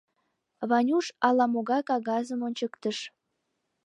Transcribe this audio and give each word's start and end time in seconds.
—Ванюш 0.69 1.05
ала-могай 1.27 1.81
кагазым 1.89 2.39
ончыктыш. 2.47 2.97